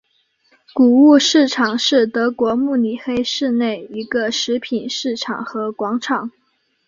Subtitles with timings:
[0.73, 6.31] 谷物市场是德国慕尼黑市内一个食品市场和广场。